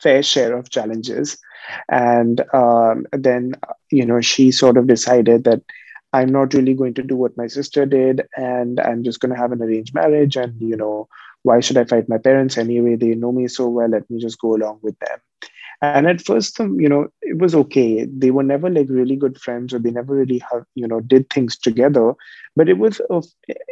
[0.00, 1.38] fair share of challenges,
[1.88, 3.54] and um, then
[3.90, 5.62] you know she sort of decided that
[6.12, 9.38] I'm not really going to do what my sister did, and I'm just going to
[9.38, 11.08] have an arranged marriage, and you know.
[11.44, 12.96] Why should I fight my parents anyway?
[12.96, 13.88] They know me so well.
[13.88, 15.18] Let me just go along with them
[15.82, 18.04] and at first um, you know it was okay.
[18.04, 21.28] They were never like really good friends or they never really have you know did
[21.30, 22.12] things together.
[22.56, 23.22] But it was a,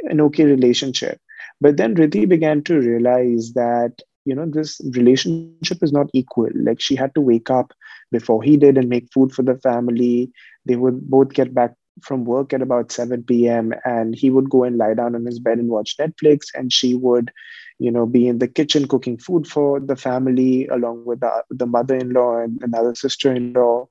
[0.05, 1.21] an okay relationship.
[1.61, 3.93] But then Riddhi began to realize that
[4.25, 6.25] you know this relationship is not equal.
[6.29, 7.51] Like she had to wake up
[7.91, 10.31] before he did and make food for the family.
[10.65, 14.65] They would both get back from work at about 7 p.m and he would go
[14.65, 17.31] and lie down on his bed and watch netflix and she would
[17.79, 21.67] you know, be in the kitchen cooking food for the family, along with the, the
[21.67, 23.87] mother-in-law and another sister-in-law.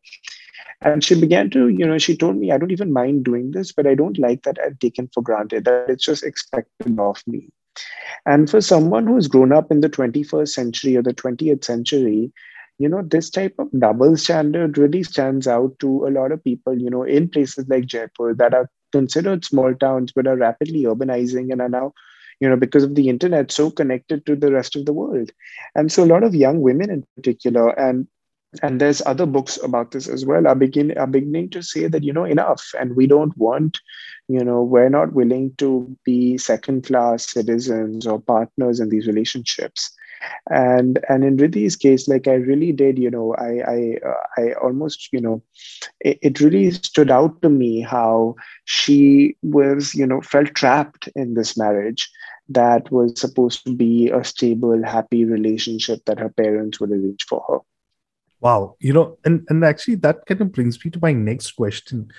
[0.82, 3.72] And she began to, you know, she told me, I don't even mind doing this,
[3.72, 7.50] but I don't like that I've taken for granted, that it's just expected of me.
[8.26, 12.32] And for someone who's grown up in the 21st century or the 20th century,
[12.78, 16.78] you know, this type of double standard really stands out to a lot of people,
[16.78, 21.52] you know, in places like Jaipur that are considered small towns but are rapidly urbanizing
[21.52, 21.94] and are now
[22.40, 25.32] you know because of the internet so connected to the rest of the world.
[25.76, 28.08] And so a lot of young women in particular and
[28.62, 32.04] and there's other books about this as well are begin are beginning to say that
[32.04, 33.80] you know enough and we don't want
[34.28, 39.94] you know we're not willing to be second class citizens or partners in these relationships
[40.50, 44.54] and and in Riddhi's case, like I really did, you know, I I uh, I
[44.54, 45.42] almost, you know,
[46.00, 48.36] it, it really stood out to me how
[48.66, 52.10] she was, you know, felt trapped in this marriage
[52.50, 57.44] that was supposed to be a stable, happy relationship that her parents would arrange for
[57.50, 57.60] her.
[58.40, 62.12] Wow, you know, and and actually that kind of brings me to my next question.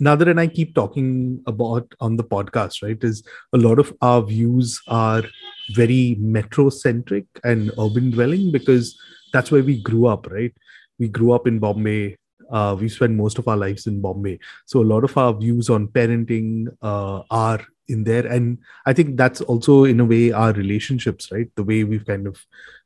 [0.00, 3.02] Nader and I keep talking about on the podcast, right?
[3.02, 5.22] Is a lot of our views are
[5.70, 8.98] very metro centric and urban dwelling because
[9.32, 10.52] that's where we grew up, right?
[10.98, 12.16] We grew up in Bombay.
[12.50, 14.38] Uh, we spent most of our lives in Bombay.
[14.66, 18.26] So a lot of our views on parenting uh, are in there.
[18.26, 21.50] And I think that's also, in a way, our relationships, right?
[21.54, 22.44] The way we've kind of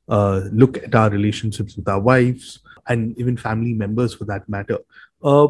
[0.09, 4.79] uh, look at our relationships with our wives and even family members for that matter.
[5.23, 5.49] Uh,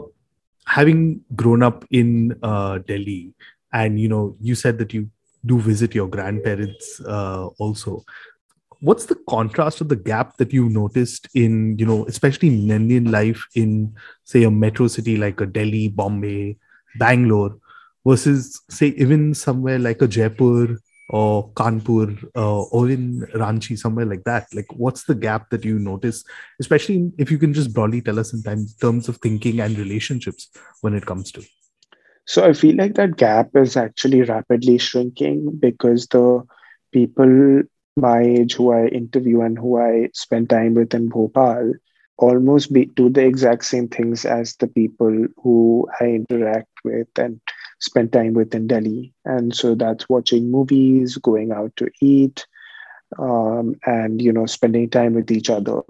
[0.67, 3.35] having grown up in uh, Delhi,
[3.73, 5.11] and you know, you said that you
[5.45, 8.05] do visit your grandparents uh, also.
[8.81, 13.11] What's the contrast or the gap that you noticed in, you know, especially in Indian
[13.11, 16.59] life in, say, a metro city like a Delhi, Bombay,
[16.99, 17.57] Bangalore,
[18.07, 24.25] versus, say, even somewhere like a Jaipur or Kanpur uh, or in Ranchi, somewhere like
[24.25, 24.49] that?
[24.55, 26.25] Like, what's the gap that you notice,
[26.61, 28.43] especially if you can just broadly tell us in
[28.81, 31.45] terms of thinking and relationships when it comes to?
[32.25, 36.43] So I feel like that gap is actually rapidly shrinking because the
[36.93, 37.63] people
[37.97, 41.73] my age who I interview and who I spend time with in Bhopal
[42.19, 47.41] almost be, do the exact same things as the people who I interact with and
[47.79, 49.13] spend time with in Delhi.
[49.25, 52.47] And so that's watching movies, going out to eat,
[53.19, 55.81] um, and you know, spending time with each other.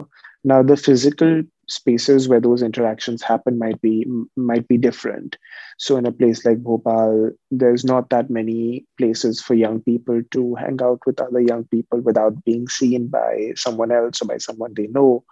[0.44, 5.36] Now, the physical spaces where those interactions happen might be might be different.
[5.78, 10.54] So, in a place like Bhopal, there's not that many places for young people to
[10.54, 14.74] hang out with other young people without being seen by someone else or by someone
[14.74, 15.24] they know.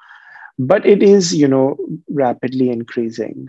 [0.59, 1.77] But it is, you know,
[2.09, 3.49] rapidly increasing.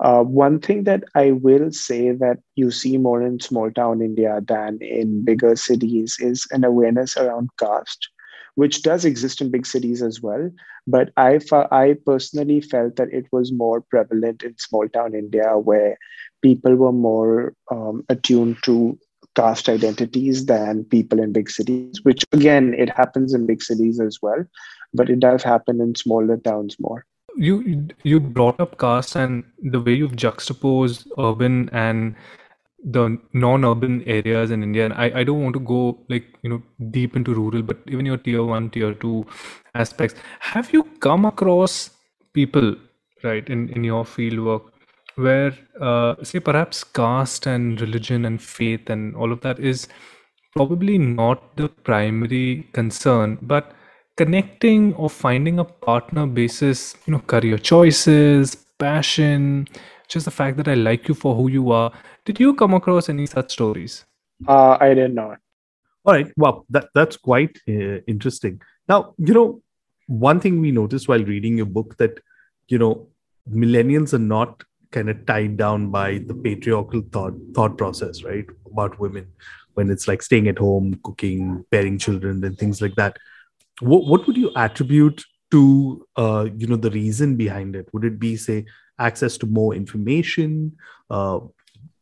[0.00, 4.40] Uh, one thing that I will say that you see more in small town India
[4.46, 8.08] than in bigger cities is an awareness around caste
[8.58, 10.50] which does exist in big cities as well.
[10.84, 11.38] But I,
[11.70, 15.96] I personally felt that it was more prevalent in small town India, where
[16.42, 18.98] people were more um, attuned to
[19.36, 24.18] caste identities than people in big cities, which again, it happens in big cities as
[24.20, 24.44] well,
[24.92, 27.06] but it does happen in smaller towns more.
[27.36, 32.16] You you brought up caste and the way you've juxtaposed urban and
[32.84, 36.62] the non-urban areas in India, and I, I don't want to go like you know
[36.90, 39.26] deep into rural, but even your tier one, tier two
[39.74, 40.18] aspects.
[40.40, 41.90] Have you come across
[42.32, 42.74] people
[43.24, 44.62] right in in your field work
[45.16, 49.88] where uh, say perhaps caste and religion and faith and all of that is
[50.54, 53.72] probably not the primary concern, but
[54.18, 59.68] connecting or finding a partner basis, you know, career choices, passion,
[60.08, 61.92] just the fact that I like you for who you are.
[62.24, 64.04] Did you come across any such stories?
[64.46, 65.38] Uh, I did not.
[66.04, 66.32] All right.
[66.36, 68.60] Well, that that's quite uh, interesting.
[68.88, 69.62] Now, you know,
[70.06, 72.20] one thing we noticed while reading your book that
[72.68, 73.08] you know
[73.50, 78.46] millennials are not kind of tied down by the patriarchal thought thought process, right?
[78.72, 79.28] About women
[79.74, 83.16] when it's like staying at home, cooking, bearing children, and things like that.
[83.80, 87.88] What what would you attribute to uh, you know the reason behind it?
[87.92, 88.66] Would it be say
[88.98, 90.76] access to more information
[91.10, 91.40] uh,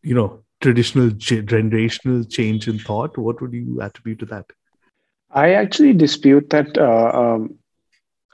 [0.03, 4.47] you know traditional generational change in thought what would you attribute to that
[5.31, 7.59] i actually dispute that uh, um,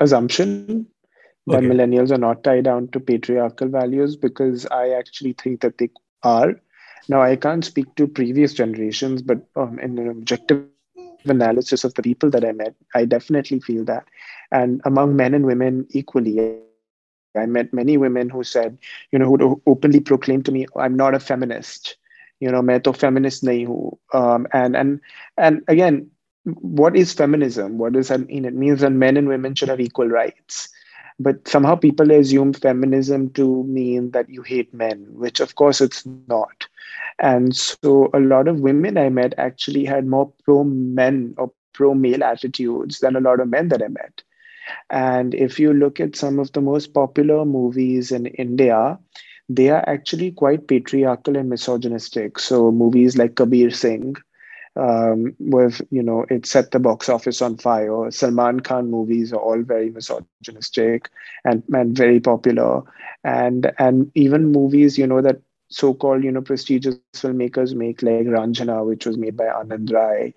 [0.00, 0.87] assumption
[1.46, 1.66] that okay.
[1.66, 5.90] millennials are not tied down to patriarchal values because i actually think that they
[6.22, 6.55] are
[7.09, 10.64] now i can't speak to previous generations but um, in an objective
[11.26, 14.06] analysis of the people that i met i definitely feel that
[14.52, 16.39] and among men and women equally
[17.38, 18.78] I met many women who said,
[19.12, 21.95] you know, who openly proclaimed to me, I'm not a feminist.
[22.39, 23.97] You know, मैं तो feminist नहीं हूँ.
[24.13, 25.00] Um, and and
[25.38, 26.10] and again,
[26.43, 27.78] what is feminism?
[27.78, 28.45] What does that mean?
[28.45, 30.69] It means that men and women should have equal rights.
[31.18, 36.07] But somehow people assume feminism to mean that you hate men, which of course it's
[36.29, 36.66] not.
[37.18, 41.94] And so a lot of women I met actually had more pro men or pro
[41.94, 44.22] male attitudes than a lot of men that I met.
[44.90, 48.98] And if you look at some of the most popular movies in India,
[49.48, 52.38] they are actually quite patriarchal and misogynistic.
[52.38, 54.17] So movies like Kabir Singh,
[54.77, 58.10] um, with you know it set the box office on fire.
[58.10, 61.10] Salman Khan movies are all very misogynistic
[61.44, 62.83] and, and very popular,
[63.25, 68.87] and and even movies you know that so-called you know prestigious filmmakers make like Raanjhanaa,
[68.87, 70.35] which was made by Anand Rai,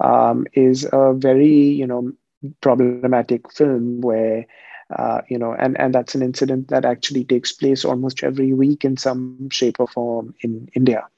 [0.00, 2.12] um, is a very you know
[2.60, 4.46] problematic film where
[4.78, 8.84] uh, you know, and, and that's an incident that actually takes place almost every week
[8.84, 11.08] in some shape or form in India.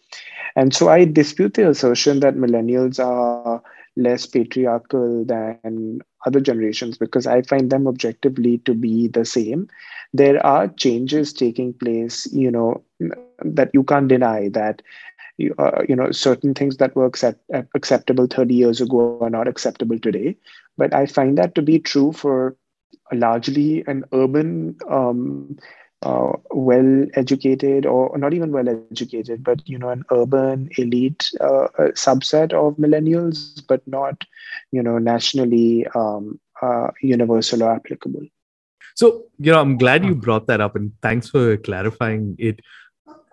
[0.56, 3.62] And so I dispute the assertion that millennials are
[3.96, 9.68] less patriarchal than other generations because I find them objectively to be the same.
[10.12, 12.82] There are changes taking place, you know,
[13.44, 14.82] that you can't deny that
[15.58, 17.40] uh, you know certain things that were accept,
[17.74, 20.36] acceptable 30 years ago are not acceptable today
[20.76, 22.54] but i find that to be true for
[23.12, 25.56] largely an urban um,
[26.02, 31.68] uh, well educated or not even well educated but you know an urban elite uh,
[31.92, 34.24] subset of millennials but not
[34.72, 38.26] you know nationally um, uh, universal or applicable.
[38.94, 42.60] So you know i'm glad you brought that up and thanks for clarifying it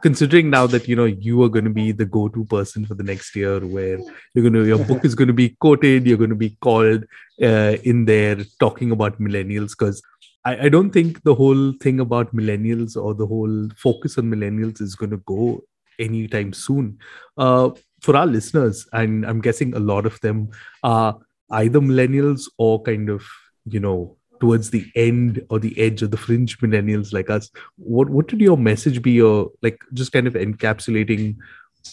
[0.01, 3.03] considering now that you know you are going to be the go-to person for the
[3.03, 3.99] next year where
[4.33, 7.03] you're going to your book is going to be quoted you're going to be called
[7.41, 10.01] uh, in there talking about millennials because
[10.47, 14.81] I, I don't think the whole thing about millennials or the whole focus on millennials
[14.81, 15.63] is going to go
[15.99, 16.99] anytime soon.
[17.37, 17.71] Uh,
[18.01, 20.49] for our listeners and i'm guessing a lot of them
[20.83, 21.17] are
[21.61, 23.25] either millennials or kind of
[23.65, 27.49] you know towards the end or the edge of the fringe millennials like us.
[27.77, 31.37] What what would your message be or like just kind of encapsulating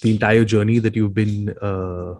[0.03, 2.15] the entire journey that you've been uh,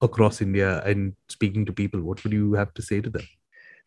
[0.00, 2.00] across india and speaking to people?
[2.00, 3.22] What would you have to say to them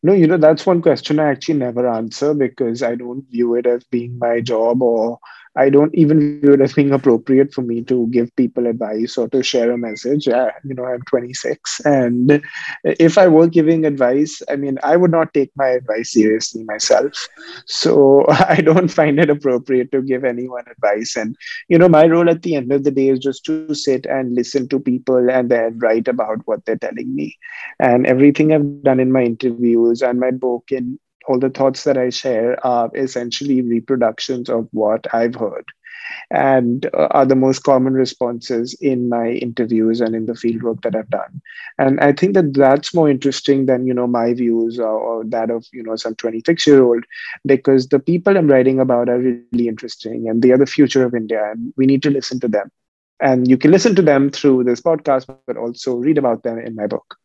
[0.03, 3.65] no you know that's one question i actually never answer because i don't view it
[3.65, 5.19] as being my job or
[5.55, 9.29] I don't even view it as being appropriate for me to give people advice or
[9.29, 10.27] to share a message.
[10.27, 12.41] Uh, you know, I'm 26, and
[12.83, 17.13] if I were giving advice, I mean, I would not take my advice seriously myself.
[17.65, 21.15] So I don't find it appropriate to give anyone advice.
[21.15, 21.35] And
[21.67, 24.33] you know, my role at the end of the day is just to sit and
[24.33, 27.37] listen to people and then write about what they're telling me.
[27.79, 31.97] And everything I've done in my interviews and my book in all the thoughts that
[31.97, 35.65] I share are essentially reproductions of what I've heard
[36.31, 40.95] and uh, are the most common responses in my interviews and in the fieldwork that
[40.95, 41.41] I've done.
[41.77, 45.49] And I think that that's more interesting than, you know, my views or, or that
[45.49, 47.03] of, you know, some 26 year old,
[47.45, 51.15] because the people I'm writing about are really interesting and they are the future of
[51.15, 52.69] India and we need to listen to them.
[53.19, 56.75] And you can listen to them through this podcast, but also read about them in
[56.75, 57.15] my book.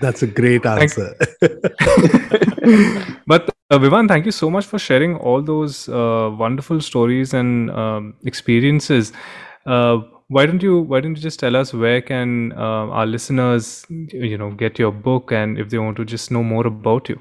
[0.00, 1.14] That's a great answer.
[3.26, 7.70] but uh, Vivan, thank you so much for sharing all those uh, wonderful stories and
[7.70, 9.12] um, experiences.
[9.64, 13.86] Uh, why don't you Why don't you just tell us where can uh, our listeners,
[13.88, 17.20] you know, get your book and if they want to just know more about you?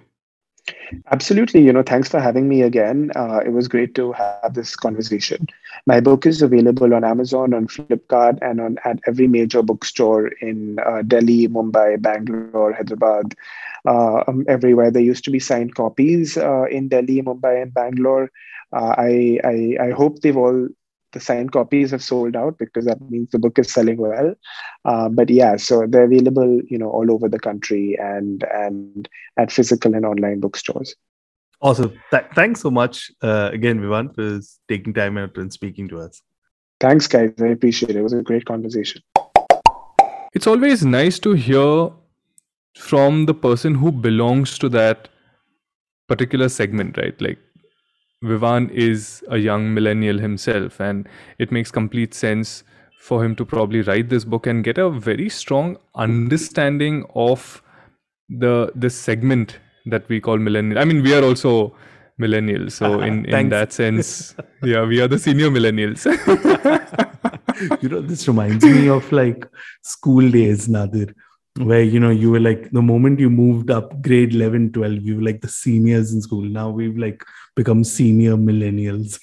[1.12, 1.62] Absolutely.
[1.62, 3.12] You know, thanks for having me again.
[3.16, 5.48] Uh, it was great to have this conversation.
[5.86, 10.78] My book is available on Amazon, on Flipkart, and on at every major bookstore in
[10.86, 13.36] uh, Delhi, Mumbai, Bangalore, Hyderabad,
[13.88, 14.92] uh, um, everywhere.
[14.92, 18.32] There used to be signed copies uh, in Delhi, Mumbai, and Bangalore.
[18.74, 20.68] Uh, I, I I hope they've all
[21.14, 24.36] the signed copies have sold out because that means the book is selling well.
[24.84, 29.52] Uh, but yeah, so they're available, you know, all over the country and and at
[29.52, 30.96] physical and online bookstores.
[31.62, 31.94] Awesome.
[32.12, 36.22] Th- thanks so much uh, again, Vivan, for taking time out and speaking to us.
[36.80, 37.32] Thanks, guys.
[37.42, 37.96] I appreciate it.
[37.96, 39.02] It was a great conversation.
[40.34, 41.92] It's always nice to hear
[42.78, 45.08] from the person who belongs to that
[46.08, 47.20] particular segment, right?
[47.22, 47.40] Like
[48.22, 51.08] Vivan is a young millennial himself, and
[51.40, 52.64] it makes complete sense
[53.00, 57.62] for him to probably write this book and get a very strong understanding of
[58.30, 60.80] the this segment that we call millennial.
[60.80, 61.76] I mean, we are also
[62.20, 66.06] millennials, so in in that sense, yeah, we are the senior millennials.
[67.82, 69.48] you know, this reminds me of like
[69.82, 71.14] school days, Nadir
[71.58, 75.16] where you know you were like the moment you moved up grade 11 12 you
[75.16, 77.24] were like the seniors in school now we've like
[77.56, 79.20] become senior millennials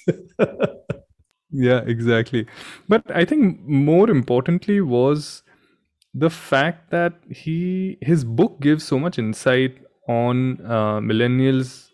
[1.51, 2.47] yeah exactly
[2.87, 5.43] but i think more importantly was
[6.15, 9.77] the fact that he his book gives so much insight
[10.07, 11.89] on uh, millennials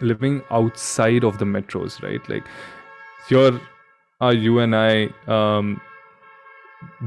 [0.00, 2.28] living outside of the metros right?
[2.28, 2.44] Like
[3.28, 3.60] here
[4.20, 5.80] are you and i um,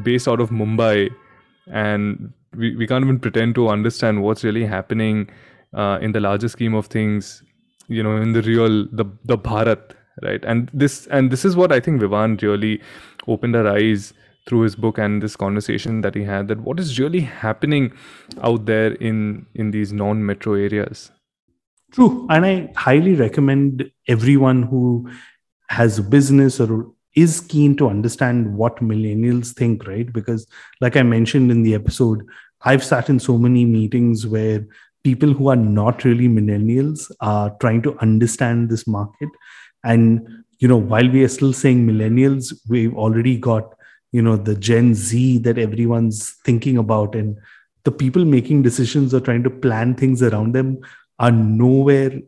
[0.03, 1.10] based out of mumbai
[1.72, 5.30] and we, we can't even pretend to understand what's really happening
[5.74, 7.43] uh, in the larger scheme of things
[7.88, 9.93] you know in the real the the bharat
[10.24, 10.43] right?
[10.45, 12.82] And this and this is what i think vivan really
[13.28, 14.14] opened our eyes
[14.48, 17.91] through his book and this conversation that he had that what is really happening
[18.41, 21.12] out there in in these non metro areas?
[21.91, 22.28] True.
[22.30, 25.10] And i highly recommend everyone who
[25.70, 30.12] has a business or is keen to understand what millennials think, right?
[30.14, 30.45] Because,
[30.82, 32.26] like I mentioned in the episode,
[32.62, 34.66] I've sat in so many meetings where
[35.04, 39.30] people who are not really millennials are trying to understand this market.
[39.84, 40.28] And
[40.60, 43.74] you know while we are still saying millennials we've already got
[44.12, 47.38] you know the gen z that everyone's thinking about and
[47.84, 50.78] the people making decisions or trying to plan things around them
[51.20, 52.20] are nowhere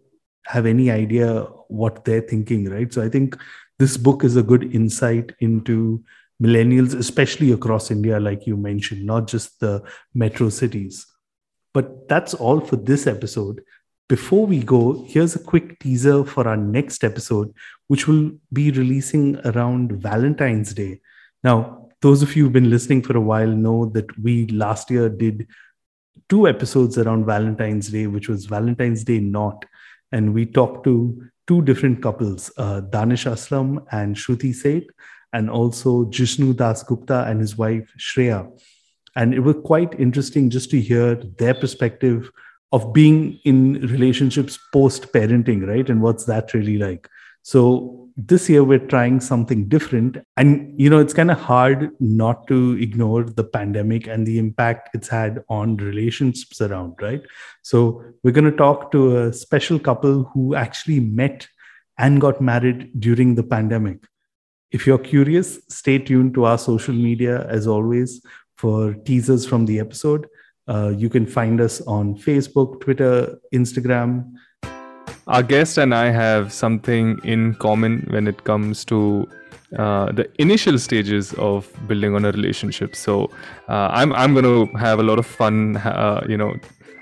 [0.45, 2.91] have any idea what they're thinking right?
[2.91, 3.37] So i think
[3.77, 6.03] this book is a good insight into
[6.41, 11.05] millennials especially across india like you mentioned not just the metro cities.
[11.73, 13.61] But that's all for this episode.
[14.07, 17.53] Before we go, here's a quick teaser for our next episode,
[17.87, 20.99] which will be releasing around Valentine's Day.
[21.43, 25.09] Now, those of you who've been listening for a while know that we last year
[25.09, 25.47] did
[26.29, 29.65] two episodes around Valentine's Day, which was Valentine's Day Not.
[30.11, 34.87] And we talked to two different couples, uh, Danish Aslam and Shruti Seth,
[35.33, 38.49] and also Jishnu Das Gupta and his wife Shreya.
[39.15, 42.31] And it was quite interesting just to hear their perspective
[42.71, 45.89] of being in relationships post parenting, right?
[45.89, 47.09] And what's that really like?
[47.49, 50.17] So this year we're trying something different.
[50.37, 54.89] And, you know, it's kind of hard not to ignore the pandemic and the impact
[54.93, 57.23] it's had on relationships around, right?
[57.63, 61.47] So we're going to talk to a special couple who actually met
[61.97, 64.03] and got married during the pandemic.
[64.69, 68.21] If you're curious, stay tuned to our social media as always
[68.57, 70.27] for teasers from the episode.
[70.67, 74.33] Uh, you can find us on Facebook, Twitter, Instagram.
[75.29, 79.29] Our guest and I have something in common when it comes to
[79.77, 82.95] uh, the initial stages of building on a relationship.
[82.95, 83.29] So
[83.67, 86.55] uh, I'm I'm to have a lot of fun, uh, you know,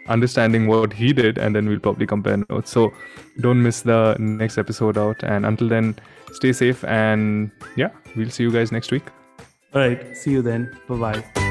[0.10, 2.70] understanding what he did, and then we'll probably compare notes.
[2.70, 2.92] So
[3.40, 5.24] don't miss the next episode out.
[5.24, 5.96] And until then,
[6.34, 9.04] stay safe, and yeah, we'll see you guys next week.
[9.74, 10.78] All right, see you then.
[10.90, 11.47] Bye bye.